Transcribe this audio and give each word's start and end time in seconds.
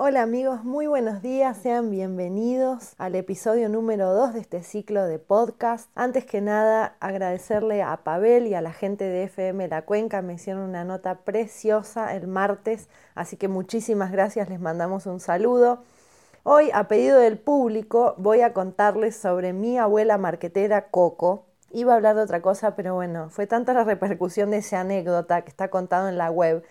Hola 0.00 0.22
amigos, 0.22 0.62
muy 0.62 0.86
buenos 0.86 1.22
días, 1.22 1.56
sean 1.56 1.90
bienvenidos 1.90 2.94
al 2.98 3.16
episodio 3.16 3.68
número 3.68 4.14
2 4.14 4.34
de 4.34 4.38
este 4.38 4.62
ciclo 4.62 5.04
de 5.04 5.18
podcast. 5.18 5.90
Antes 5.96 6.24
que 6.24 6.40
nada, 6.40 6.94
agradecerle 7.00 7.82
a 7.82 7.96
Pavel 7.96 8.46
y 8.46 8.54
a 8.54 8.60
la 8.60 8.72
gente 8.72 9.02
de 9.02 9.24
FM 9.24 9.66
La 9.66 9.82
Cuenca, 9.82 10.22
me 10.22 10.34
hicieron 10.34 10.62
una 10.62 10.84
nota 10.84 11.16
preciosa 11.24 12.14
el 12.14 12.28
martes, 12.28 12.88
así 13.16 13.36
que 13.36 13.48
muchísimas 13.48 14.12
gracias, 14.12 14.48
les 14.48 14.60
mandamos 14.60 15.06
un 15.06 15.18
saludo. 15.18 15.82
Hoy, 16.44 16.70
a 16.72 16.86
pedido 16.86 17.18
del 17.18 17.36
público, 17.36 18.14
voy 18.18 18.42
a 18.42 18.52
contarles 18.52 19.16
sobre 19.16 19.52
mi 19.52 19.78
abuela 19.78 20.16
marquetera 20.16 20.90
Coco. 20.92 21.46
Iba 21.72 21.94
a 21.94 21.96
hablar 21.96 22.14
de 22.14 22.22
otra 22.22 22.40
cosa, 22.40 22.76
pero 22.76 22.94
bueno, 22.94 23.30
fue 23.30 23.48
tanta 23.48 23.74
la 23.74 23.82
repercusión 23.82 24.52
de 24.52 24.58
esa 24.58 24.78
anécdota 24.78 25.42
que 25.42 25.50
está 25.50 25.70
contado 25.70 26.08
en 26.08 26.18
la 26.18 26.30
web 26.30 26.62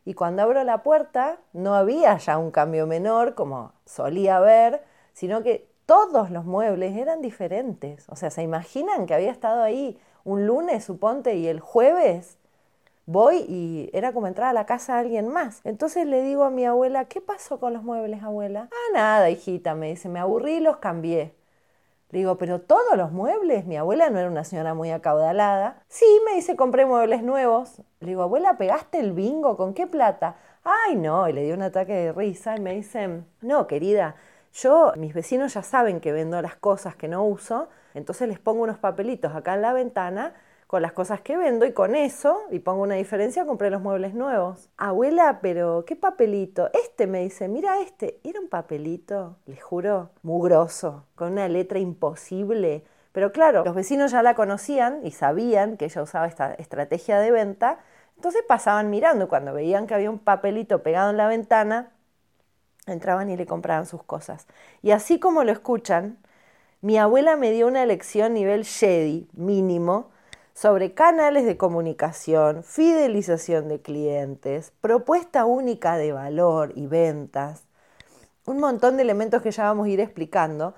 y 0.05 0.13
cuando 0.13 0.43
abro 0.43 0.63
la 0.63 0.83
puerta 0.83 1.39
no 1.51 1.75
había 1.75 2.17
ya 2.17 2.38
un 2.38 2.51
cambio 2.51 2.88
menor 2.88 3.33
como 3.33 3.73
solía 3.85 4.38
haber, 4.38 4.83
sino 5.13 5.43
que 5.43 5.67
todos 5.85 6.31
los 6.31 6.45
muebles 6.45 6.95
eran 6.95 7.21
diferentes. 7.21 8.07
O 8.09 8.16
sea, 8.16 8.29
¿se 8.29 8.43
imaginan 8.43 9.05
que 9.05 9.13
había 9.13 9.31
estado 9.31 9.61
ahí 9.63 9.99
un 10.23 10.47
lunes, 10.47 10.83
suponte, 10.83 11.35
y 11.35 11.47
el 11.47 11.59
jueves 11.59 12.38
voy 13.07 13.45
y 13.47 13.89
era 13.93 14.13
como 14.13 14.25
entrar 14.25 14.49
a 14.49 14.53
la 14.53 14.66
casa 14.66 14.93
de 14.93 15.01
alguien 15.01 15.27
más? 15.27 15.61
Entonces 15.63 16.07
le 16.07 16.22
digo 16.22 16.43
a 16.43 16.49
mi 16.49 16.66
abuela, 16.66 17.05
¿qué 17.05 17.22
pasó 17.22 17.59
con 17.59 17.73
los 17.73 17.83
muebles, 17.83 18.23
abuela? 18.23 18.69
Ah, 18.72 18.93
nada, 18.93 19.29
hijita, 19.29 19.75
me 19.75 19.89
dice, 19.89 20.09
me 20.09 20.19
aburrí 20.19 20.55
y 20.55 20.59
los 20.59 20.77
cambié. 20.77 21.34
Le 22.15 22.19
digo, 22.19 22.37
pero 22.37 22.61
todos 22.61 22.95
los 22.95 23.11
muebles, 23.11 23.65
mi 23.65 23.75
abuela 23.75 24.09
no 24.09 24.17
era 24.17 24.29
una 24.29 24.45
señora 24.45 24.73
muy 24.73 24.89
acaudalada. 24.89 25.83
Sí, 25.89 26.05
me 26.25 26.35
dice, 26.35 26.55
compré 26.55 26.85
muebles 26.85 27.23
nuevos. 27.23 27.81
Le 27.99 28.07
digo, 28.07 28.23
abuela, 28.23 28.57
¿pegaste 28.57 29.01
el 29.01 29.11
bingo? 29.11 29.57
¿Con 29.57 29.73
qué 29.73 29.85
plata? 29.85 30.37
Ay, 30.63 30.95
no, 30.95 31.27
y 31.27 31.33
le 31.33 31.43
dio 31.43 31.55
un 31.55 31.63
ataque 31.63 31.91
de 31.91 32.13
risa 32.13 32.55
y 32.55 32.61
me 32.61 32.73
dice, 32.73 33.23
no, 33.41 33.67
querida, 33.67 34.15
yo, 34.53 34.93
mis 34.95 35.13
vecinos 35.13 35.55
ya 35.55 35.61
saben 35.61 35.99
que 35.99 36.13
vendo 36.13 36.41
las 36.41 36.55
cosas 36.55 36.95
que 36.95 37.09
no 37.09 37.25
uso, 37.25 37.67
entonces 37.93 38.29
les 38.29 38.39
pongo 38.39 38.63
unos 38.63 38.77
papelitos 38.77 39.35
acá 39.35 39.55
en 39.55 39.61
la 39.63 39.73
ventana 39.73 40.35
las 40.81 40.93
cosas 40.93 41.21
que 41.21 41.37
vendo 41.37 41.65
y 41.65 41.73
con 41.73 41.95
eso, 41.95 42.41
y 42.51 42.59
pongo 42.59 42.83
una 42.83 42.95
diferencia, 42.95 43.45
compré 43.45 43.69
los 43.69 43.81
muebles 43.81 44.13
nuevos. 44.13 44.69
Abuela, 44.77 45.39
pero 45.41 45.85
¿qué 45.85 45.95
papelito? 45.95 46.69
Este 46.73 47.07
me 47.07 47.21
dice, 47.21 47.47
mira 47.47 47.79
este, 47.81 48.19
era 48.23 48.39
un 48.39 48.47
papelito, 48.47 49.37
les 49.45 49.63
juro, 49.63 50.11
mugroso, 50.23 51.05
con 51.15 51.33
una 51.33 51.47
letra 51.47 51.79
imposible. 51.79 52.83
Pero 53.11 53.31
claro, 53.31 53.63
los 53.63 53.75
vecinos 53.75 54.11
ya 54.11 54.21
la 54.21 54.35
conocían 54.35 55.05
y 55.05 55.11
sabían 55.11 55.77
que 55.77 55.85
ella 55.85 56.01
usaba 56.01 56.27
esta 56.27 56.53
estrategia 56.55 57.19
de 57.19 57.31
venta, 57.31 57.79
entonces 58.15 58.43
pasaban 58.47 58.89
mirando, 58.89 59.27
cuando 59.27 59.53
veían 59.53 59.87
que 59.87 59.93
había 59.93 60.09
un 60.09 60.19
papelito 60.19 60.83
pegado 60.83 61.09
en 61.11 61.17
la 61.17 61.27
ventana, 61.27 61.91
entraban 62.87 63.29
y 63.29 63.37
le 63.37 63.45
compraban 63.45 63.85
sus 63.85 64.03
cosas. 64.03 64.47
Y 64.81 64.91
así 64.91 65.19
como 65.19 65.43
lo 65.43 65.51
escuchan, 65.51 66.17
mi 66.81 66.97
abuela 66.97 67.35
me 67.35 67.51
dio 67.51 67.67
una 67.67 67.85
lección 67.85 68.33
nivel 68.33 68.65
Jedi 68.65 69.27
mínimo 69.33 70.11
sobre 70.55 70.93
canales 70.93 71.45
de 71.45 71.57
comunicación, 71.57 72.63
fidelización 72.63 73.67
de 73.67 73.81
clientes, 73.81 74.71
propuesta 74.79 75.43
única 75.43 75.97
de 75.97 76.13
valor 76.13 76.71
y 76.75 76.88
ventas, 76.88 77.66
un 78.45 78.59
montón 78.59 78.95
de 78.95 79.03
elementos 79.03 79.41
que 79.41 79.51
ya 79.51 79.66
vamos 79.66 79.88
a 79.88 79.89
ir 79.89 79.99
explicando, 79.99 80.73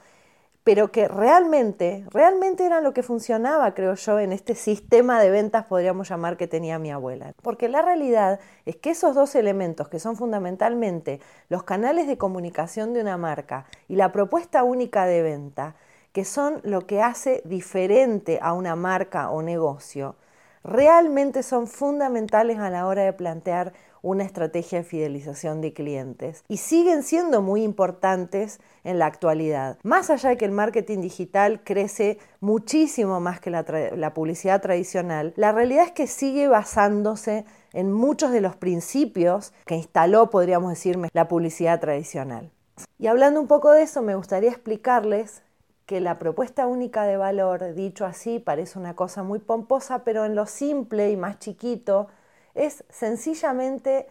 pero 0.63 0.91
que 0.91 1.07
realmente, 1.07 2.05
realmente 2.09 2.65
eran 2.65 2.83
lo 2.83 2.91
que 2.91 3.03
funcionaba, 3.03 3.75
creo 3.75 3.93
yo, 3.93 4.19
en 4.19 4.33
este 4.33 4.55
sistema 4.55 5.21
de 5.21 5.29
ventas, 5.29 5.65
podríamos 5.65 6.09
llamar, 6.09 6.37
que 6.37 6.47
tenía 6.47 6.79
mi 6.79 6.91
abuela. 6.91 7.33
Porque 7.43 7.69
la 7.69 7.83
realidad 7.83 8.39
es 8.65 8.75
que 8.77 8.89
esos 8.89 9.13
dos 9.13 9.35
elementos, 9.35 9.89
que 9.89 9.99
son 9.99 10.17
fundamentalmente 10.17 11.21
los 11.49 11.63
canales 11.63 12.07
de 12.07 12.17
comunicación 12.17 12.93
de 12.93 13.01
una 13.01 13.15
marca 13.15 13.65
y 13.87 13.95
la 13.95 14.11
propuesta 14.11 14.63
única 14.63 15.05
de 15.05 15.21
venta, 15.21 15.75
que 16.17 16.25
son 16.25 16.61
lo 16.63 16.87
que 16.87 16.99
hace 16.99 17.43
diferente 17.45 18.39
a 18.41 18.53
una 18.53 18.75
marca 18.75 19.29
o 19.29 19.43
negocio, 19.43 20.15
realmente 20.63 21.43
son 21.43 21.67
fundamentales 21.67 22.57
a 22.57 22.71
la 22.71 22.87
hora 22.87 23.03
de 23.03 23.13
plantear 23.13 23.73
una 24.01 24.23
estrategia 24.23 24.79
de 24.79 24.83
fidelización 24.83 25.61
de 25.61 25.73
clientes 25.73 26.43
y 26.47 26.57
siguen 26.57 27.03
siendo 27.03 27.43
muy 27.43 27.61
importantes 27.61 28.59
en 28.83 28.97
la 28.97 29.05
actualidad. 29.05 29.77
Más 29.83 30.09
allá 30.09 30.29
de 30.29 30.37
que 30.37 30.45
el 30.45 30.53
marketing 30.53 31.01
digital 31.01 31.61
crece 31.63 32.17
muchísimo 32.39 33.19
más 33.19 33.39
que 33.39 33.51
la, 33.51 34.11
publicidad 34.15 34.59
tradicional, 34.59 35.33
la 35.35 35.51
realidad 35.51 35.85
es 35.85 35.91
que 35.91 36.07
sigue 36.07 36.47
basándose 36.47 37.45
en 37.73 37.91
muchos 37.91 38.31
de 38.31 38.41
los 38.41 38.55
principios 38.55 39.53
que 39.67 39.75
instaló, 39.75 40.31
podríamos 40.31 40.71
decirme, 40.71 41.09
la 41.13 41.27
publicidad 41.27 41.79
tradicional. 41.79 42.49
Y 42.97 43.05
hablando 43.05 43.39
un 43.39 43.47
poco 43.47 43.71
de 43.71 43.83
eso, 43.83 44.01
me 44.01 44.15
gustaría 44.15 44.49
explicarles 44.49 45.43
que 45.87 46.01
la 46.01 46.19
propuesta 46.19 46.67
única 46.67 47.05
de 47.05 47.17
valor, 47.17 47.73
dicho 47.73 48.05
así, 48.05 48.39
parece 48.39 48.77
una 48.77 48.95
cosa 48.95 49.23
muy 49.23 49.39
pomposa, 49.39 50.03
pero 50.03 50.25
en 50.25 50.35
lo 50.35 50.45
simple 50.45 51.09
y 51.09 51.15
más 51.17 51.39
chiquito, 51.39 52.09
es 52.55 52.83
sencillamente 52.89 54.07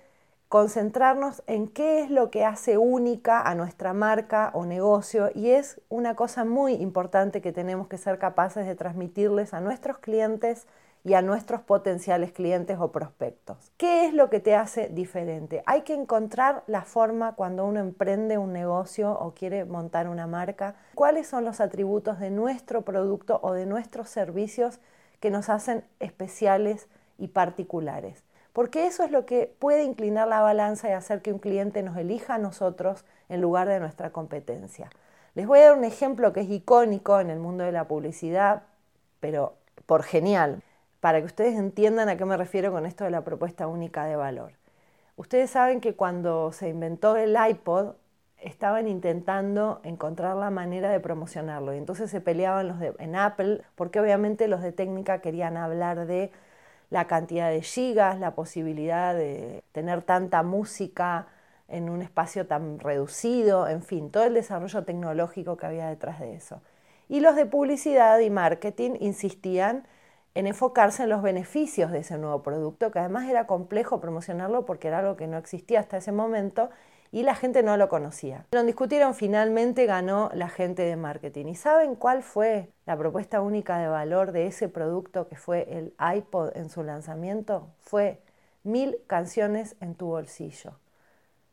concentrarnos 0.49 1.43
en 1.47 1.69
qué 1.69 2.01
es 2.01 2.11
lo 2.11 2.31
que 2.31 2.47
hace 2.47 2.79
única 2.79 3.43
a 3.43 3.55
nuestra 3.55 3.93
marca 3.93 4.51
o 4.55 4.65
negocio 4.65 5.31
y 5.35 5.51
es 5.51 5.81
una 5.91 6.17
cosa 6.17 6.45
muy 6.45 6.73
importante 6.75 7.43
que 7.43 7.53
tenemos 7.53 7.89
que 7.89 7.99
ser 7.99 8.19
capaces 8.19 8.65
de 8.67 8.75
transmitirles 8.75 9.53
a 9.53 9.61
nuestros 9.61 9.99
clientes 9.99 10.67
y 11.07 11.15
a 11.15 11.23
nuestros 11.23 11.61
potenciales 11.61 12.33
clientes 12.33 12.79
o 12.81 12.91
prospectos. 12.91 13.71
¿Qué 13.77 14.07
es 14.07 14.13
lo 14.13 14.29
que 14.29 14.41
te 14.41 14.57
hace 14.57 14.89
diferente? 14.89 15.63
Hay 15.65 15.83
que 15.83 15.95
encontrar 15.95 16.65
la 16.67 16.83
forma 16.83 17.37
cuando 17.37 17.65
uno 17.65 17.79
emprende 17.79 18.39
un 18.39 18.53
negocio 18.53 19.13
o 19.13 19.33
quiere 19.33 19.65
montar 19.65 20.09
una 20.09 20.27
marca, 20.27 20.75
cuáles 20.97 21.29
son 21.29 21.45
los 21.45 21.61
atributos 21.61 22.19
de 22.19 22.31
nuestro 22.31 22.83
producto 22.83 23.39
o 23.45 23.53
de 23.53 23.67
nuestros 23.67 24.09
servicios 24.09 24.81
que 25.21 25.31
nos 25.31 25.49
hacen 25.49 25.85
especiales 26.01 26.89
y 27.19 27.29
particulares. 27.29 28.25
Porque 28.53 28.89
eso 28.89 29.05
es 29.05 29.13
lo 29.13 29.27
que 29.27 29.55
puede 29.61 29.85
inclinar 29.85 30.27
la 30.27 30.41
balanza 30.41 30.89
y 30.89 30.93
hacer 30.93 31.23
que 31.23 31.33
un 31.33 31.39
cliente 31.39 31.85
nos 31.85 31.97
elija 31.97 32.35
a 32.35 32.39
nosotros 32.39 33.05
en 33.29 33.41
lugar 33.41 33.69
de 33.69 33.79
nuestra 33.79 34.11
competencia. 34.11 34.91
Les 35.37 35.47
voy 35.47 35.61
a 35.61 35.67
dar 35.67 35.79
un 35.79 35.85
ejemplo 35.85 36.33
que 36.33 36.41
es 36.41 36.51
icónico 36.51 37.21
en 37.21 37.31
el 37.31 37.39
mundo 37.39 37.63
de 37.63 37.71
la 37.71 37.87
publicidad, 37.87 38.65
pero 39.21 39.55
por 39.87 40.03
genial 40.03 40.63
para 41.07 41.21
que 41.21 41.27
ustedes 41.27 41.55
entiendan 41.55 42.09
a 42.09 42.17
qué 42.17 42.25
me 42.25 42.37
refiero 42.37 42.73
con 42.73 42.85
esto 42.85 43.05
de 43.05 43.11
la 43.11 43.23
propuesta 43.23 43.69
única 43.69 44.07
de 44.07 44.17
valor. 44.17 44.55
Ustedes 45.15 45.51
saben 45.51 45.81
que 45.81 45.95
cuando 45.95 46.51
se 46.51 46.69
inventó 46.69 47.17
el 47.17 47.37
iPod, 47.49 47.95
estaban 48.39 48.89
intentando 48.89 49.81
encontrar 49.85 50.35
la 50.35 50.51
manera 50.51 50.91
de 50.91 50.99
promocionarlo 50.99 51.73
y 51.73 51.79
entonces 51.79 52.11
se 52.11 52.21
peleaban 52.21 52.67
los 52.67 52.81
de, 52.81 52.93
en 52.99 53.15
Apple 53.15 53.63
porque 53.77 54.01
obviamente 54.01 54.49
los 54.49 54.63
de 54.63 54.73
técnica 54.73 55.21
querían 55.21 55.57
hablar 55.57 56.09
de 56.09 56.33
la 56.91 57.07
cantidad 57.07 57.51
de 57.51 57.63
gigas, 57.63 58.19
la 58.19 58.35
posibilidad 58.35 59.15
de 59.15 59.63
tener 59.71 60.03
tanta 60.03 60.43
música 60.43 61.29
en 61.69 61.89
un 61.89 62.03
espacio 62.03 62.49
tan 62.49 62.81
reducido, 62.81 63.69
en 63.69 63.85
fin, 63.85 64.11
todo 64.11 64.25
el 64.25 64.35
desarrollo 64.35 64.83
tecnológico 64.83 65.57
que 65.57 65.67
había 65.67 65.87
detrás 65.87 66.19
de 66.19 66.35
eso. 66.35 66.63
Y 67.09 67.21
los 67.21 67.37
de 67.37 67.47
publicidad 67.47 68.19
y 68.19 68.29
marketing 68.29 68.97
insistían 68.99 69.87
en 70.37 70.47
enfocarse 70.47 71.05
en 71.05 71.09
los 71.09 71.23
beneficios 71.23 71.91
de 71.91 72.01
ese 72.01 72.19
nuevo 72.19 72.43
producto, 72.43 72.91
que 72.91 72.99
además 72.99 73.27
era 73.29 73.47
complejo 73.47 74.01
promocionarlo 74.01 74.67
porque 74.67 74.89
era 74.89 74.99
algo 74.99 75.17
que 75.17 75.27
no 75.27 75.39
existía 75.39 75.81
hasta 75.81 75.97
ese 75.97 76.13
momento 76.13 76.69
y 77.11 77.23
la 77.23 77.35
gente 77.35 77.63
no 77.63 77.79
lo 77.79 77.89
conocía. 77.89 78.45
Lo 78.53 78.63
discutieron, 78.63 79.15
finalmente 79.15 79.87
ganó 79.87 80.31
la 80.35 80.51
gente 80.51 80.83
de 80.83 80.95
marketing. 80.97 81.47
¿Y 81.47 81.55
saben 81.55 81.95
cuál 81.95 82.23
fue 82.23 82.71
la 82.85 82.99
propuesta 82.99 83.41
única 83.41 83.79
de 83.79 83.89
valor 83.89 84.33
de 84.33 84.47
ese 84.47 84.69
producto 84.69 85.27
que 85.27 85.37
fue 85.37 85.67
el 85.71 85.95
iPod 86.15 86.55
en 86.55 86.69
su 86.69 86.83
lanzamiento? 86.83 87.71
Fue 87.79 88.21
mil 88.63 88.99
canciones 89.07 89.75
en 89.81 89.95
tu 89.95 90.09
bolsillo. 90.09 90.75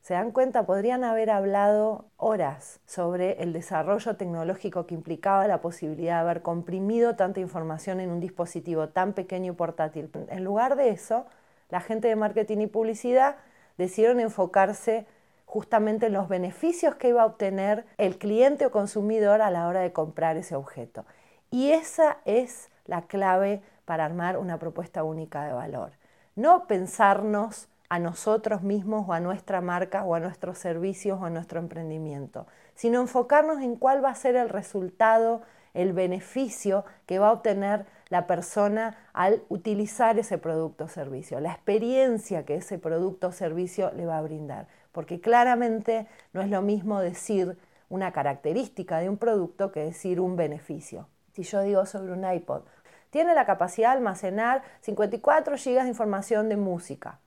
¿Se 0.03 0.15
dan 0.15 0.31
cuenta? 0.31 0.65
Podrían 0.65 1.05
haber 1.05 1.29
hablado 1.29 2.03
horas 2.17 2.81
sobre 2.85 3.41
el 3.41 3.53
desarrollo 3.53 4.17
tecnológico 4.17 4.85
que 4.85 4.95
implicaba 4.95 5.47
la 5.47 5.61
posibilidad 5.61 6.15
de 6.15 6.19
haber 6.19 6.41
comprimido 6.41 7.15
tanta 7.15 7.39
información 7.39 8.01
en 8.01 8.11
un 8.11 8.19
dispositivo 8.19 8.89
tan 8.89 9.13
pequeño 9.13 9.53
y 9.53 9.55
portátil. 9.55 10.11
En 10.27 10.43
lugar 10.43 10.75
de 10.75 10.89
eso, 10.89 11.25
la 11.69 11.79
gente 11.79 12.09
de 12.09 12.17
marketing 12.17 12.57
y 12.57 12.67
publicidad 12.67 13.37
decidieron 13.77 14.19
enfocarse 14.19 15.05
justamente 15.45 16.07
en 16.07 16.13
los 16.13 16.27
beneficios 16.27 16.95
que 16.95 17.07
iba 17.07 17.21
a 17.21 17.25
obtener 17.25 17.85
el 17.97 18.17
cliente 18.17 18.65
o 18.65 18.71
consumidor 18.71 19.41
a 19.41 19.51
la 19.51 19.69
hora 19.69 19.79
de 19.79 19.93
comprar 19.93 20.35
ese 20.35 20.57
objeto. 20.57 21.05
Y 21.49 21.71
esa 21.71 22.17
es 22.25 22.69
la 22.87 23.03
clave 23.03 23.61
para 23.85 24.03
armar 24.03 24.37
una 24.37 24.59
propuesta 24.59 25.05
única 25.05 25.45
de 25.45 25.53
valor. 25.53 25.93
No 26.35 26.67
pensarnos 26.67 27.69
a 27.89 27.99
nosotros 27.99 28.63
mismos 28.63 29.05
o 29.07 29.13
a 29.13 29.19
nuestra 29.19 29.61
marca 29.61 30.03
o 30.03 30.15
a 30.15 30.19
nuestros 30.19 30.57
servicios 30.57 31.19
o 31.21 31.25
a 31.25 31.29
nuestro 31.29 31.59
emprendimiento, 31.59 32.47
sino 32.75 33.01
enfocarnos 33.01 33.61
en 33.61 33.75
cuál 33.75 34.03
va 34.03 34.09
a 34.09 34.15
ser 34.15 34.35
el 34.35 34.49
resultado, 34.49 35.41
el 35.73 35.93
beneficio 35.93 36.85
que 37.05 37.19
va 37.19 37.29
a 37.29 37.33
obtener 37.33 37.85
la 38.09 38.27
persona 38.27 38.97
al 39.13 39.43
utilizar 39.49 40.17
ese 40.19 40.37
producto 40.37 40.85
o 40.85 40.87
servicio, 40.87 41.39
la 41.39 41.51
experiencia 41.51 42.45
que 42.45 42.55
ese 42.55 42.77
producto 42.79 43.27
o 43.27 43.31
servicio 43.31 43.91
le 43.95 44.05
va 44.05 44.17
a 44.17 44.21
brindar 44.21 44.67
porque 44.93 45.19
claramente 45.19 46.07
no 46.31 46.41
es 46.41 46.49
lo 46.49 46.61
mismo 46.61 47.01
decir 47.01 47.57
una 47.89 48.13
característica 48.13 48.99
de 48.99 49.09
un 49.09 49.17
producto 49.17 49.71
que 49.71 49.81
decir 49.81 50.21
un 50.21 50.37
beneficio. 50.37 51.07
Si 51.33 51.43
yo 51.43 51.61
digo 51.61 51.85
sobre 51.85 52.13
un 52.13 52.23
iPod, 52.23 52.61
tiene 53.09 53.35
la 53.35 53.45
capacidad 53.45 53.89
de 53.89 53.97
almacenar 53.97 54.61
54 54.81 55.55
GB 55.57 55.83
de 55.83 55.89
información 55.89 56.47
de 56.47 56.57
música. 56.57 57.19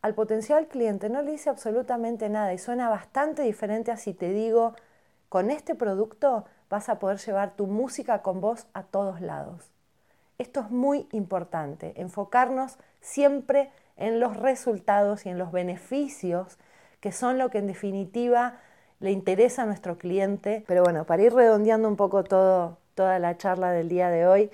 Al 0.00 0.14
potencial 0.14 0.68
cliente 0.68 1.08
no 1.08 1.22
le 1.22 1.32
dice 1.32 1.50
absolutamente 1.50 2.28
nada 2.28 2.54
y 2.54 2.58
suena 2.58 2.88
bastante 2.88 3.42
diferente 3.42 3.90
a 3.90 3.96
si 3.96 4.14
te 4.14 4.32
digo, 4.32 4.74
con 5.28 5.50
este 5.50 5.74
producto 5.74 6.44
vas 6.70 6.88
a 6.88 7.00
poder 7.00 7.18
llevar 7.18 7.56
tu 7.56 7.66
música 7.66 8.22
con 8.22 8.40
vos 8.40 8.66
a 8.74 8.84
todos 8.84 9.20
lados. 9.20 9.70
Esto 10.38 10.60
es 10.60 10.70
muy 10.70 11.08
importante, 11.10 12.00
enfocarnos 12.00 12.78
siempre 13.00 13.70
en 13.96 14.20
los 14.20 14.36
resultados 14.36 15.26
y 15.26 15.30
en 15.30 15.38
los 15.38 15.50
beneficios 15.50 16.58
que 17.00 17.10
son 17.10 17.36
lo 17.36 17.50
que 17.50 17.58
en 17.58 17.66
definitiva 17.66 18.58
le 19.00 19.10
interesa 19.10 19.62
a 19.62 19.66
nuestro 19.66 19.98
cliente. 19.98 20.64
Pero 20.68 20.84
bueno, 20.84 21.06
para 21.06 21.22
ir 21.22 21.34
redondeando 21.34 21.88
un 21.88 21.96
poco 21.96 22.22
todo, 22.22 22.78
toda 22.94 23.18
la 23.18 23.36
charla 23.36 23.72
del 23.72 23.88
día 23.88 24.10
de 24.10 24.28
hoy, 24.28 24.50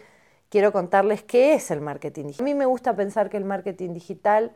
quiero 0.49 0.73
contarles 0.73 1.23
qué 1.23 1.53
es 1.55 1.71
el 1.71 1.83
marketing 1.83 2.29
digital. 2.29 2.45
A 2.45 2.49
mí 2.49 2.55
me 2.55 2.67
gusta 2.67 2.97
pensar 2.97 3.29
que 3.29 3.37
el 3.37 3.45
marketing 3.45 3.93
digital 3.93 4.53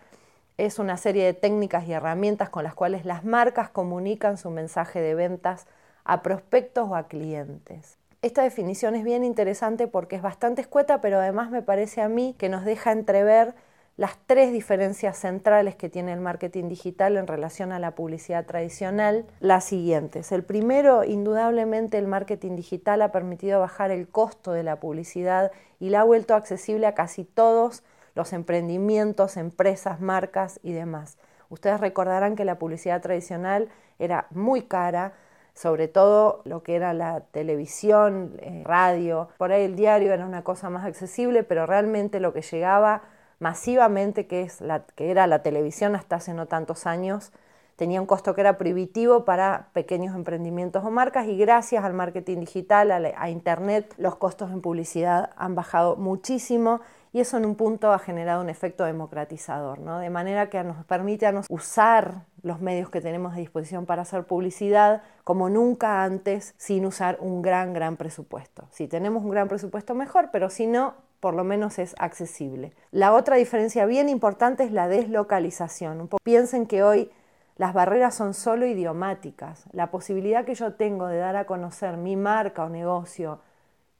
es 0.58 0.80
una 0.80 0.96
serie 0.96 1.24
de 1.24 1.34
técnicas 1.34 1.86
y 1.86 1.92
herramientas 1.92 2.50
con 2.50 2.64
las 2.64 2.74
cuales 2.74 3.06
las 3.06 3.24
marcas 3.24 3.70
comunican 3.70 4.36
su 4.36 4.50
mensaje 4.50 5.00
de 5.00 5.14
ventas 5.14 5.66
a 6.04 6.22
prospectos 6.22 6.88
o 6.88 6.96
a 6.96 7.06
clientes. 7.06 7.96
Esta 8.20 8.42
definición 8.42 8.96
es 8.96 9.04
bien 9.04 9.22
interesante 9.22 9.86
porque 9.86 10.16
es 10.16 10.22
bastante 10.22 10.60
escueta, 10.60 11.00
pero 11.00 11.20
además 11.20 11.50
me 11.50 11.62
parece 11.62 12.02
a 12.02 12.08
mí 12.08 12.34
que 12.36 12.48
nos 12.48 12.64
deja 12.64 12.90
entrever 12.90 13.54
las 13.96 14.18
tres 14.26 14.52
diferencias 14.52 15.16
centrales 15.16 15.76
que 15.76 15.88
tiene 15.88 16.12
el 16.12 16.20
marketing 16.20 16.68
digital 16.68 17.16
en 17.16 17.28
relación 17.28 17.70
a 17.70 17.78
la 17.78 17.92
publicidad 17.92 18.44
tradicional, 18.46 19.26
las 19.40 19.64
siguientes. 19.64 20.32
El 20.32 20.42
primero, 20.42 21.04
indudablemente, 21.04 21.98
el 21.98 22.08
marketing 22.08 22.56
digital 22.56 23.02
ha 23.02 23.12
permitido 23.12 23.60
bajar 23.60 23.92
el 23.92 24.08
costo 24.08 24.52
de 24.52 24.64
la 24.64 24.80
publicidad 24.80 25.52
y 25.78 25.90
la 25.90 26.00
ha 26.00 26.04
vuelto 26.04 26.34
accesible 26.34 26.86
a 26.86 26.94
casi 26.94 27.24
todos 27.24 27.84
los 28.18 28.32
emprendimientos, 28.32 29.36
empresas, 29.36 30.00
marcas 30.00 30.58
y 30.64 30.72
demás. 30.72 31.18
Ustedes 31.50 31.78
recordarán 31.80 32.34
que 32.34 32.44
la 32.44 32.58
publicidad 32.58 33.00
tradicional 33.00 33.68
era 34.00 34.26
muy 34.30 34.62
cara, 34.62 35.12
sobre 35.54 35.86
todo 35.86 36.42
lo 36.44 36.64
que 36.64 36.74
era 36.74 36.92
la 36.94 37.20
televisión, 37.20 38.34
eh, 38.40 38.62
radio, 38.64 39.28
por 39.38 39.52
ahí 39.52 39.62
el 39.62 39.76
diario 39.76 40.12
era 40.12 40.26
una 40.26 40.42
cosa 40.42 40.68
más 40.68 40.84
accesible, 40.84 41.44
pero 41.44 41.64
realmente 41.64 42.18
lo 42.18 42.32
que 42.32 42.42
llegaba 42.42 43.02
masivamente, 43.38 44.26
que, 44.26 44.42
es 44.42 44.60
la, 44.60 44.82
que 44.96 45.12
era 45.12 45.28
la 45.28 45.42
televisión 45.42 45.94
hasta 45.94 46.16
hace 46.16 46.34
no 46.34 46.46
tantos 46.46 46.86
años, 46.86 47.30
tenía 47.76 48.00
un 48.00 48.08
costo 48.08 48.34
que 48.34 48.40
era 48.40 48.58
prohibitivo 48.58 49.24
para 49.24 49.68
pequeños 49.72 50.16
emprendimientos 50.16 50.84
o 50.84 50.90
marcas 50.90 51.28
y 51.28 51.38
gracias 51.38 51.84
al 51.84 51.94
marketing 51.94 52.40
digital, 52.40 52.90
a, 52.90 53.30
Internet, 53.30 53.94
los 53.96 54.16
costos 54.16 54.50
en 54.50 54.60
publicidad 54.60 55.30
han 55.36 55.54
bajado 55.54 55.94
muchísimo 55.94 56.80
y 57.12 57.20
eso 57.20 57.36
en 57.36 57.46
un 57.46 57.54
punto 57.54 57.92
ha 57.92 57.98
generado 57.98 58.42
un 58.42 58.48
efecto 58.48 58.84
democratizador, 58.84 59.78
¿no? 59.78 59.98
de 59.98 60.10
manera 60.10 60.50
que 60.50 60.62
nos 60.64 60.84
permite 60.84 61.26
a 61.26 61.32
nos 61.32 61.46
usar 61.48 62.22
los 62.42 62.60
medios 62.60 62.90
que 62.90 63.00
tenemos 63.00 63.34
a 63.34 63.36
disposición 63.36 63.86
para 63.86 64.02
hacer 64.02 64.24
publicidad 64.24 65.02
como 65.24 65.48
nunca 65.48 66.04
antes 66.04 66.54
sin 66.56 66.86
usar 66.86 67.18
un 67.20 67.42
gran, 67.42 67.72
gran 67.72 67.96
presupuesto. 67.96 68.66
Si 68.70 68.88
tenemos 68.88 69.24
un 69.24 69.30
gran 69.30 69.48
presupuesto 69.48 69.94
mejor, 69.94 70.30
pero 70.32 70.50
si 70.50 70.66
no, 70.66 70.94
por 71.20 71.34
lo 71.34 71.44
menos 71.44 71.78
es 71.78 71.94
accesible. 71.98 72.72
La 72.92 73.12
otra 73.12 73.36
diferencia 73.36 73.86
bien 73.86 74.08
importante 74.08 74.64
es 74.64 74.72
la 74.72 74.88
deslocalización. 74.88 76.08
piensen 76.22 76.66
que 76.66 76.82
hoy 76.82 77.10
las 77.56 77.74
barreras 77.74 78.14
son 78.14 78.34
solo 78.34 78.66
idiomáticas. 78.66 79.64
La 79.72 79.90
posibilidad 79.90 80.44
que 80.44 80.54
yo 80.54 80.74
tengo 80.74 81.08
de 81.08 81.18
dar 81.18 81.34
a 81.34 81.44
conocer 81.44 81.96
mi 81.96 82.14
marca 82.14 82.64
o 82.64 82.68
negocio 82.68 83.40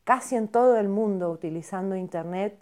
casi 0.04 0.36
en 0.36 0.48
todo 0.48 0.78
el 0.78 0.88
mundo 0.88 1.30
utilizando 1.30 1.96
Internet 1.96 2.56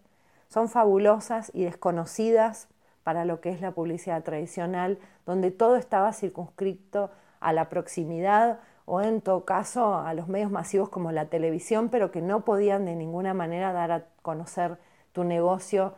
son 0.49 0.69
fabulosas 0.69 1.51
y 1.55 1.65
desconocidas 1.65 2.69
para 3.03 3.25
lo 3.25 3.41
que 3.41 3.51
es 3.51 3.61
la 3.61 3.71
publicidad 3.71 4.25
tradicional, 4.25 4.99
donde 5.27 5.51
todo 5.51 5.77
estaba 5.77 6.13
circunscrito 6.13 7.11
a 7.41 7.53
la 7.53 7.69
proximidad 7.69 8.59
o 8.85 9.01
en 9.01 9.21
todo 9.21 9.45
caso 9.45 9.97
a 9.97 10.15
los 10.15 10.29
medios 10.29 10.51
masivos 10.51 10.89
como 10.89 11.13
la 11.13 11.27
televisión, 11.27 11.89
pero 11.89 12.11
que 12.11 12.23
no 12.23 12.45
podían 12.45 12.85
de 12.85 12.97
ninguna 12.97 13.35
manera 13.35 13.73
dar 13.73 13.93
a 13.93 14.05
conocer 14.23 14.79
tu 15.13 15.25
negocio 15.25 15.95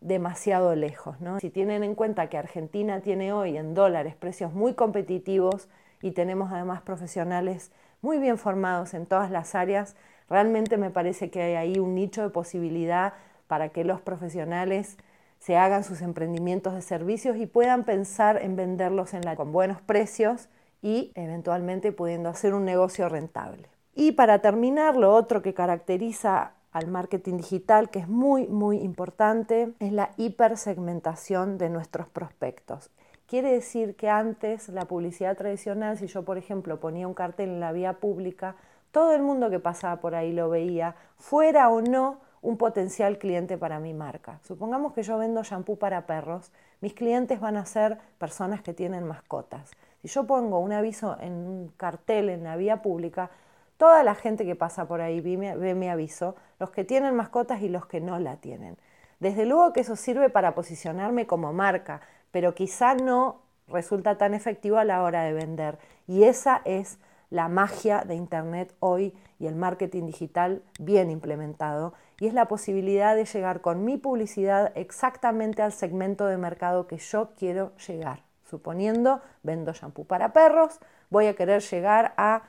demasiado 0.00 0.74
lejos. 0.74 1.16
Si 1.40 1.50
tienen 1.50 1.84
en 1.84 1.94
cuenta 1.94 2.28
que 2.28 2.38
Argentina 2.38 3.00
tiene 3.00 3.32
hoy 3.32 3.56
en 3.56 3.74
dólares 3.74 4.16
precios 4.16 4.52
muy 4.52 4.74
competitivos 4.74 5.68
y 6.00 6.10
tenemos 6.10 6.52
además 6.52 6.82
profesionales 6.82 7.70
muy 8.00 8.18
bien 8.18 8.36
formados 8.36 8.94
en 8.94 9.06
todas 9.06 9.30
las 9.30 9.54
áreas, 9.54 9.94
realmente 10.28 10.76
me 10.76 10.90
parece 10.90 11.30
que 11.30 11.42
hay 11.42 11.54
ahí 11.54 11.78
un 11.78 11.94
nicho 11.94 12.22
de 12.22 12.30
posibilidad 12.30 13.14
para 13.52 13.68
que 13.68 13.84
los 13.84 14.00
profesionales 14.00 14.96
se 15.38 15.58
hagan 15.58 15.84
sus 15.84 16.00
emprendimientos 16.00 16.72
de 16.72 16.80
servicios 16.80 17.36
y 17.36 17.44
puedan 17.44 17.84
pensar 17.84 18.40
en 18.40 18.56
venderlos 18.56 19.10
con 19.36 19.52
buenos 19.52 19.82
precios 19.82 20.48
y 20.80 21.12
eventualmente 21.16 21.92
pudiendo 21.92 22.30
hacer 22.30 22.54
un 22.54 22.64
negocio 22.64 23.10
rentable. 23.10 23.68
Y 23.94 24.12
para 24.12 24.38
terminar, 24.38 24.96
lo 24.96 25.14
otro 25.14 25.42
que 25.42 25.52
caracteriza 25.52 26.52
al 26.72 26.86
marketing 26.86 27.36
digital, 27.36 27.90
que 27.90 27.98
es 27.98 28.08
muy, 28.08 28.46
muy 28.46 28.78
importante, 28.78 29.74
es 29.80 29.92
la 29.92 30.12
hipersegmentación 30.16 31.58
de 31.58 31.68
nuestros 31.68 32.08
prospectos. 32.08 32.88
Quiere 33.26 33.52
decir 33.52 33.96
que 33.96 34.08
antes 34.08 34.70
la 34.70 34.86
publicidad 34.86 35.36
tradicional, 35.36 35.98
si 35.98 36.06
yo 36.06 36.24
por 36.24 36.38
ejemplo 36.38 36.80
ponía 36.80 37.06
un 37.06 37.12
cartel 37.12 37.50
en 37.50 37.60
la 37.60 37.72
vía 37.72 38.00
pública, 38.00 38.56
todo 38.92 39.12
el 39.12 39.20
mundo 39.20 39.50
que 39.50 39.58
pasaba 39.58 40.00
por 40.00 40.14
ahí 40.14 40.32
lo 40.32 40.48
veía, 40.48 40.96
fuera 41.18 41.68
o 41.68 41.82
no 41.82 42.31
un 42.42 42.56
potencial 42.56 43.18
cliente 43.18 43.56
para 43.56 43.78
mi 43.78 43.94
marca. 43.94 44.40
Supongamos 44.42 44.92
que 44.92 45.04
yo 45.04 45.16
vendo 45.16 45.44
shampoo 45.44 45.76
para 45.76 46.06
perros, 46.06 46.50
mis 46.80 46.92
clientes 46.92 47.40
van 47.40 47.56
a 47.56 47.64
ser 47.64 47.98
personas 48.18 48.62
que 48.62 48.74
tienen 48.74 49.06
mascotas. 49.06 49.70
Si 50.02 50.08
yo 50.08 50.26
pongo 50.26 50.58
un 50.58 50.72
aviso 50.72 51.16
en 51.20 51.32
un 51.32 51.68
cartel 51.76 52.28
en 52.28 52.42
la 52.42 52.56
vía 52.56 52.82
pública, 52.82 53.30
toda 53.76 54.02
la 54.02 54.16
gente 54.16 54.44
que 54.44 54.56
pasa 54.56 54.86
por 54.86 55.00
ahí 55.00 55.20
ve 55.20 55.74
mi, 55.74 55.88
aviso, 55.88 56.34
los 56.58 56.70
que 56.70 56.82
tienen 56.82 57.14
mascotas 57.14 57.62
y 57.62 57.68
los 57.68 57.86
que 57.86 58.00
no 58.00 58.18
la 58.18 58.36
tienen. 58.36 58.76
Desde 59.20 59.46
luego 59.46 59.72
que 59.72 59.80
eso 59.80 59.94
sirve 59.94 60.28
para 60.28 60.56
posicionarme 60.56 61.28
como 61.28 61.52
marca, 61.52 62.00
pero 62.32 62.56
quizá 62.56 62.96
no 62.96 63.40
resulta 63.68 64.18
tan 64.18 64.34
efectivo 64.34 64.78
a 64.78 64.84
la 64.84 65.04
hora 65.04 65.22
de 65.22 65.32
vender. 65.32 65.78
Y 66.08 66.24
esa 66.24 66.60
es 66.64 66.98
la 67.32 67.48
magia 67.48 68.04
de 68.06 68.14
Internet 68.14 68.74
hoy 68.78 69.14
y 69.38 69.46
el 69.46 69.56
marketing 69.56 70.04
digital 70.04 70.62
bien 70.78 71.10
implementado 71.10 71.94
y 72.20 72.26
es 72.26 72.34
la 72.34 72.46
posibilidad 72.46 73.16
de 73.16 73.24
llegar 73.24 73.62
con 73.62 73.86
mi 73.86 73.96
publicidad 73.96 74.70
exactamente 74.74 75.62
al 75.62 75.72
segmento 75.72 76.26
de 76.26 76.36
mercado 76.36 76.86
que 76.86 76.98
yo 76.98 77.30
quiero 77.38 77.74
llegar. 77.76 78.22
Suponiendo, 78.44 79.22
vendo 79.42 79.72
shampoo 79.72 80.04
para 80.04 80.34
perros, 80.34 80.78
voy 81.08 81.26
a 81.26 81.34
querer 81.34 81.62
llegar 81.62 82.12
a 82.18 82.42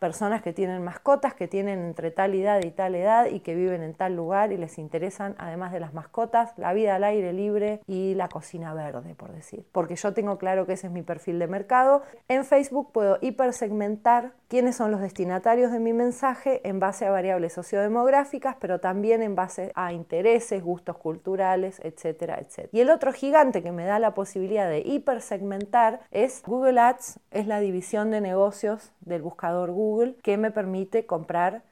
personas 0.00 0.42
que 0.42 0.54
tienen 0.54 0.82
mascotas, 0.82 1.34
que 1.34 1.46
tienen 1.46 1.78
entre 1.80 2.10
tal 2.10 2.34
edad 2.34 2.60
y 2.64 2.70
tal 2.70 2.94
edad 2.94 3.26
y 3.26 3.40
que 3.40 3.54
viven 3.54 3.82
en 3.82 3.94
tal 3.94 4.16
lugar 4.16 4.50
y 4.50 4.56
les 4.56 4.78
interesan, 4.78 5.36
además 5.38 5.72
de 5.72 5.78
las 5.78 5.92
mascotas, 5.92 6.54
la 6.56 6.72
vida 6.72 6.96
al 6.96 7.04
aire 7.04 7.32
libre 7.34 7.82
y 7.86 8.14
la 8.14 8.28
cocina 8.28 8.72
verde, 8.72 9.14
por 9.14 9.30
decir. 9.30 9.64
Porque 9.72 9.96
yo 9.96 10.14
tengo 10.14 10.38
claro 10.38 10.66
que 10.66 10.72
ese 10.72 10.86
es 10.86 10.92
mi 10.92 11.02
perfil 11.02 11.38
de 11.38 11.46
mercado. 11.46 12.02
En 12.28 12.46
Facebook 12.46 12.90
puedo 12.92 13.18
hipersegmentar 13.20 14.32
quiénes 14.48 14.74
son 14.74 14.90
los 14.90 15.00
destinatarios 15.00 15.70
de 15.70 15.80
mi 15.80 15.92
mensaje 15.92 16.66
en 16.66 16.80
base 16.80 17.04
a 17.04 17.10
variables 17.10 17.52
sociodemográficas, 17.52 18.56
pero 18.58 18.80
también 18.80 19.22
en 19.22 19.34
base 19.34 19.70
a 19.74 19.92
intereses, 19.92 20.64
gustos 20.64 20.96
culturales, 20.96 21.78
etcétera, 21.84 22.38
etcétera. 22.40 22.70
Y 22.72 22.80
el 22.80 22.90
otro 22.90 23.12
gigante 23.12 23.62
que 23.62 23.70
me 23.70 23.84
da 23.84 23.98
la 23.98 24.14
posibilidad 24.14 24.68
de 24.68 24.80
hipersegmentar 24.80 26.00
es 26.10 26.42
Google 26.46 26.80
Ads, 26.80 27.20
es 27.30 27.46
la 27.46 27.60
división 27.60 28.10
de 28.10 28.22
negocios 28.22 28.92
del 29.02 29.20
buscador 29.20 29.70
Google 29.90 30.14
que 30.22 30.36
me 30.36 30.50
permite 30.50 31.04
comprar 31.04 31.62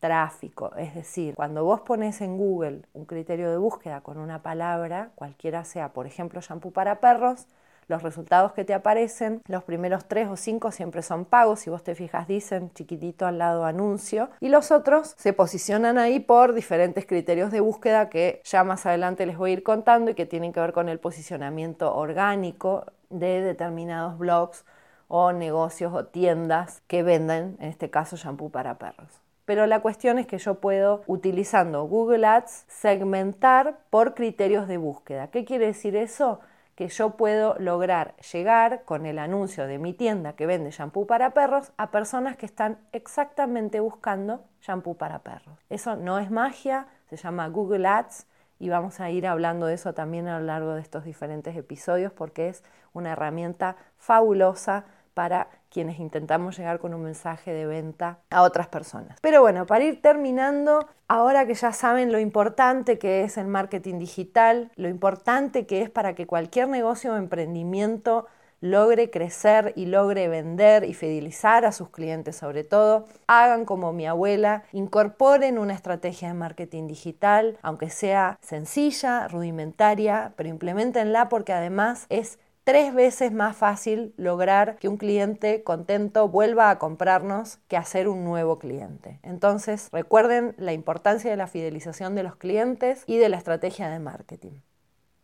tráfico. 0.00 0.72
Es 0.76 0.94
decir, 0.94 1.34
cuando 1.34 1.62
vos 1.64 1.80
pones 1.82 2.20
en 2.20 2.36
Google 2.36 2.82
un 2.94 3.04
criterio 3.04 3.50
de 3.50 3.58
búsqueda 3.58 4.00
con 4.00 4.18
una 4.18 4.42
palabra, 4.42 5.10
cualquiera 5.14 5.64
sea, 5.64 5.92
por 5.92 6.06
ejemplo, 6.06 6.40
shampoo 6.40 6.72
para 6.72 7.00
perros, 7.00 7.46
los 7.86 8.02
resultados 8.02 8.52
que 8.52 8.64
te 8.64 8.72
aparecen, 8.72 9.42
los 9.46 9.64
primeros 9.64 10.06
tres 10.06 10.28
o 10.28 10.36
cinco 10.36 10.70
siempre 10.70 11.02
son 11.02 11.24
pagos, 11.24 11.60
si 11.60 11.70
vos 11.70 11.82
te 11.82 11.94
fijas 11.94 12.28
dicen 12.28 12.70
chiquitito 12.72 13.26
al 13.26 13.38
lado 13.38 13.64
anuncio, 13.64 14.30
y 14.40 14.48
los 14.48 14.70
otros 14.70 15.14
se 15.18 15.32
posicionan 15.32 15.98
ahí 15.98 16.20
por 16.20 16.54
diferentes 16.54 17.04
criterios 17.04 17.50
de 17.50 17.60
búsqueda 17.60 18.08
que 18.08 18.40
ya 18.44 18.64
más 18.64 18.86
adelante 18.86 19.26
les 19.26 19.36
voy 19.36 19.50
a 19.50 19.54
ir 19.54 19.62
contando 19.62 20.12
y 20.12 20.14
que 20.14 20.24
tienen 20.24 20.52
que 20.52 20.60
ver 20.60 20.72
con 20.72 20.88
el 20.88 20.98
posicionamiento 20.98 21.94
orgánico 21.94 22.86
de 23.10 23.42
determinados 23.42 24.16
blogs 24.18 24.64
o 25.12 25.32
negocios 25.32 25.92
o 25.92 26.06
tiendas 26.06 26.82
que 26.86 27.02
venden, 27.02 27.56
en 27.58 27.68
este 27.68 27.90
caso, 27.90 28.16
shampoo 28.16 28.50
para 28.50 28.78
perros. 28.78 29.20
Pero 29.44 29.66
la 29.66 29.80
cuestión 29.80 30.20
es 30.20 30.28
que 30.28 30.38
yo 30.38 30.60
puedo, 30.60 31.02
utilizando 31.08 31.82
Google 31.82 32.24
Ads, 32.24 32.66
segmentar 32.68 33.80
por 33.90 34.14
criterios 34.14 34.68
de 34.68 34.76
búsqueda. 34.76 35.26
¿Qué 35.26 35.44
quiere 35.44 35.66
decir 35.66 35.96
eso? 35.96 36.38
Que 36.76 36.86
yo 36.86 37.16
puedo 37.16 37.56
lograr 37.58 38.14
llegar 38.32 38.84
con 38.84 39.04
el 39.04 39.18
anuncio 39.18 39.66
de 39.66 39.78
mi 39.78 39.92
tienda 39.92 40.34
que 40.34 40.46
vende 40.46 40.70
shampoo 40.70 41.08
para 41.08 41.30
perros 41.30 41.72
a 41.76 41.90
personas 41.90 42.36
que 42.36 42.46
están 42.46 42.78
exactamente 42.92 43.80
buscando 43.80 44.44
shampoo 44.62 44.94
para 44.94 45.18
perros. 45.24 45.58
Eso 45.68 45.96
no 45.96 46.20
es 46.20 46.30
magia, 46.30 46.86
se 47.08 47.16
llama 47.16 47.48
Google 47.48 47.88
Ads 47.88 48.28
y 48.60 48.68
vamos 48.68 49.00
a 49.00 49.10
ir 49.10 49.26
hablando 49.26 49.66
de 49.66 49.74
eso 49.74 49.92
también 49.92 50.28
a 50.28 50.38
lo 50.38 50.46
largo 50.46 50.74
de 50.74 50.82
estos 50.82 51.02
diferentes 51.02 51.56
episodios 51.56 52.12
porque 52.12 52.48
es 52.48 52.62
una 52.92 53.12
herramienta 53.12 53.74
fabulosa 53.98 54.84
para 55.14 55.48
quienes 55.70 55.98
intentamos 55.98 56.56
llegar 56.58 56.78
con 56.78 56.94
un 56.94 57.02
mensaje 57.02 57.52
de 57.52 57.66
venta 57.66 58.18
a 58.30 58.42
otras 58.42 58.68
personas. 58.68 59.18
Pero 59.20 59.40
bueno, 59.40 59.66
para 59.66 59.84
ir 59.84 60.02
terminando, 60.02 60.88
ahora 61.08 61.46
que 61.46 61.54
ya 61.54 61.72
saben 61.72 62.12
lo 62.12 62.18
importante 62.18 62.98
que 62.98 63.22
es 63.22 63.36
el 63.36 63.46
marketing 63.46 63.98
digital, 63.98 64.70
lo 64.76 64.88
importante 64.88 65.66
que 65.66 65.82
es 65.82 65.90
para 65.90 66.14
que 66.14 66.26
cualquier 66.26 66.68
negocio 66.68 67.12
o 67.12 67.16
emprendimiento 67.16 68.26
logre 68.60 69.10
crecer 69.10 69.72
y 69.74 69.86
logre 69.86 70.28
vender 70.28 70.84
y 70.84 70.94
fidelizar 70.94 71.64
a 71.64 71.72
sus 71.72 71.88
clientes 71.88 72.36
sobre 72.36 72.64
todo, 72.64 73.06
hagan 73.26 73.64
como 73.64 73.92
mi 73.92 74.06
abuela, 74.06 74.64
incorporen 74.72 75.58
una 75.58 75.72
estrategia 75.72 76.28
de 76.28 76.34
marketing 76.34 76.86
digital, 76.86 77.58
aunque 77.62 77.90
sea 77.90 78.38
sencilla, 78.42 79.28
rudimentaria, 79.28 80.32
pero 80.36 80.48
implementenla 80.48 81.28
porque 81.28 81.52
además 81.52 82.06
es 82.10 82.38
tres 82.70 82.94
veces 82.94 83.32
más 83.32 83.56
fácil 83.56 84.14
lograr 84.16 84.76
que 84.76 84.86
un 84.86 84.96
cliente 84.96 85.64
contento 85.64 86.28
vuelva 86.28 86.70
a 86.70 86.78
comprarnos 86.78 87.58
que 87.66 87.76
hacer 87.76 88.06
un 88.06 88.22
nuevo 88.22 88.60
cliente. 88.60 89.18
Entonces, 89.24 89.88
recuerden 89.90 90.54
la 90.56 90.72
importancia 90.72 91.32
de 91.32 91.36
la 91.36 91.48
fidelización 91.48 92.14
de 92.14 92.22
los 92.22 92.36
clientes 92.36 93.02
y 93.08 93.16
de 93.16 93.28
la 93.28 93.38
estrategia 93.38 93.90
de 93.90 93.98
marketing. 93.98 94.52